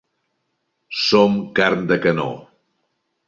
Som 1.01 1.37
carn 1.59 1.85
de 1.91 1.99
canó. 2.07 2.27